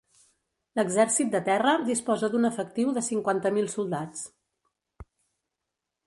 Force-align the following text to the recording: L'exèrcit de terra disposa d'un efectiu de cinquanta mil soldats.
L'exèrcit 0.79 1.27
de 1.33 1.41
terra 1.49 1.73
disposa 1.89 2.29
d'un 2.35 2.49
efectiu 2.49 2.93
de 2.95 3.03
cinquanta 3.09 3.51
mil 3.59 3.69
soldats. 3.75 4.25